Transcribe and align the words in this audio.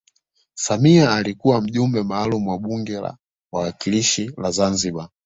samia 0.53 1.11
alikuwa 1.13 1.61
mjumbe 1.61 2.03
maalum 2.03 2.47
wa 2.47 2.59
bunge 2.59 2.99
la 3.01 3.17
wawakilishi 3.53 4.31
la 4.37 4.51
zanzibar 4.51 5.09